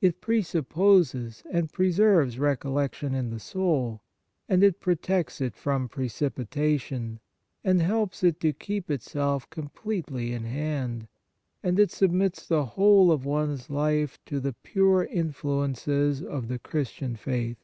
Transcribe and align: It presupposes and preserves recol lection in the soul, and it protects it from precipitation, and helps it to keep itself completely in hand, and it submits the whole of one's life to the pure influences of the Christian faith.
It 0.00 0.20
presupposes 0.20 1.42
and 1.50 1.72
preserves 1.72 2.36
recol 2.36 2.72
lection 2.74 3.16
in 3.16 3.30
the 3.30 3.40
soul, 3.40 4.00
and 4.48 4.62
it 4.62 4.78
protects 4.78 5.40
it 5.40 5.56
from 5.56 5.88
precipitation, 5.88 7.18
and 7.64 7.82
helps 7.82 8.22
it 8.22 8.38
to 8.42 8.52
keep 8.52 8.92
itself 8.92 9.50
completely 9.50 10.34
in 10.34 10.44
hand, 10.44 11.08
and 11.64 11.80
it 11.80 11.90
submits 11.90 12.46
the 12.46 12.64
whole 12.64 13.10
of 13.10 13.24
one's 13.24 13.70
life 13.70 14.20
to 14.26 14.38
the 14.38 14.52
pure 14.52 15.02
influences 15.02 16.22
of 16.22 16.46
the 16.46 16.60
Christian 16.60 17.16
faith. 17.16 17.58